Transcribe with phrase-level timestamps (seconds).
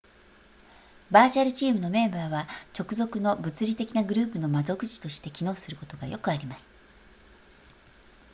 [1.11, 6.73] バーチャルチームのメンバーは直属の物理的なグループの窓口として機能することがよくあります